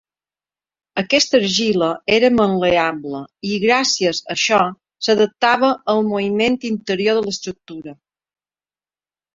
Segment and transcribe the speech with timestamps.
[1.01, 4.61] Aquesta argila era mal·leable i gràcies a això
[5.09, 7.97] s'adaptava al moviment interior de l'estructura.